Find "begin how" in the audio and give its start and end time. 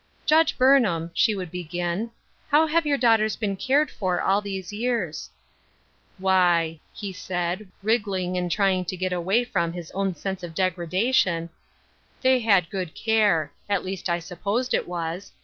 1.51-2.65